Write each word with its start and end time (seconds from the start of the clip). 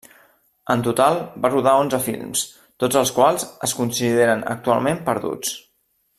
En 0.75 0.79
total 0.85 1.17
va 1.45 1.51
rodar 1.53 1.73
onze 1.81 1.99
films, 2.05 2.41
tots 2.85 3.01
els 3.03 3.13
quals 3.19 3.45
es 3.69 3.77
consideren 3.83 4.43
actualment 4.57 5.05
perduts. 5.13 5.55